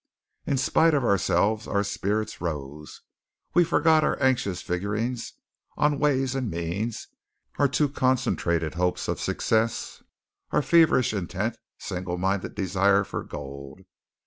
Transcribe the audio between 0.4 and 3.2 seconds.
In spite of ourselves our spirits rose.